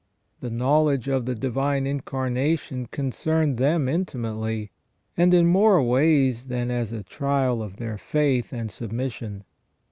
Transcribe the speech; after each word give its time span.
The 0.39 0.49
knowledge 0.49 1.07
of 1.07 1.27
the 1.27 1.35
Divine 1.35 1.85
Incarnation 1.85 2.87
concerned 2.87 3.57
them 3.59 3.87
intimately, 3.87 4.71
and 5.15 5.31
in 5.31 5.45
more 5.45 5.79
ways 5.83 6.45
than 6.47 6.71
as 6.71 6.91
a 6.91 7.03
trial 7.03 7.61
of 7.61 7.75
their 7.75 7.99
faith 7.99 8.51
and 8.51 8.71
submission. 8.71 9.43